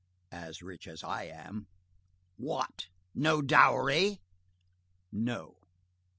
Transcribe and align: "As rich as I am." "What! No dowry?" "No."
"As 0.31 0.63
rich 0.63 0.87
as 0.87 1.03
I 1.03 1.25
am." 1.25 1.67
"What! 2.35 2.87
No 3.13 3.39
dowry?" 3.43 4.19
"No." 5.11 5.57